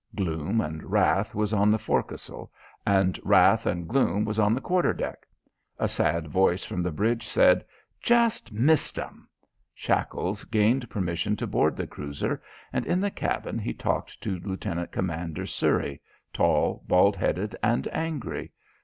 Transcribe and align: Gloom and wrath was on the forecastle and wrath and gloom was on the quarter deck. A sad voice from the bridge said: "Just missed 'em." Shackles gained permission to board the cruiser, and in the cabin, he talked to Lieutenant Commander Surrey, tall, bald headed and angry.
Gloom 0.15 0.61
and 0.61 0.89
wrath 0.91 1.35
was 1.35 1.53
on 1.53 1.69
the 1.69 1.77
forecastle 1.77 2.51
and 2.87 3.19
wrath 3.23 3.67
and 3.67 3.87
gloom 3.87 4.25
was 4.25 4.39
on 4.39 4.55
the 4.55 4.59
quarter 4.59 4.93
deck. 4.93 5.27
A 5.77 5.87
sad 5.87 6.27
voice 6.27 6.63
from 6.65 6.81
the 6.81 6.89
bridge 6.91 7.27
said: 7.27 7.63
"Just 8.01 8.51
missed 8.51 8.97
'em." 8.97 9.29
Shackles 9.75 10.43
gained 10.45 10.89
permission 10.89 11.35
to 11.35 11.45
board 11.45 11.77
the 11.77 11.85
cruiser, 11.85 12.41
and 12.73 12.83
in 12.87 12.99
the 12.99 13.11
cabin, 13.11 13.59
he 13.59 13.75
talked 13.75 14.19
to 14.23 14.39
Lieutenant 14.39 14.91
Commander 14.91 15.45
Surrey, 15.45 16.01
tall, 16.33 16.83
bald 16.87 17.15
headed 17.15 17.55
and 17.61 17.87
angry. 17.91 18.53